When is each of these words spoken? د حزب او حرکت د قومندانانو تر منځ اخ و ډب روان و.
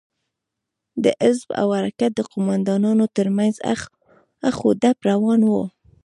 د 1.03 1.05
حزب 1.21 1.49
او 1.61 1.67
حرکت 1.77 2.11
د 2.15 2.19
قومندانانو 2.31 3.05
تر 3.17 3.27
منځ 3.37 3.55
اخ 4.51 4.55
و 4.67 4.69
ډب 4.81 4.97
روان 5.09 5.41
و. 5.45 5.51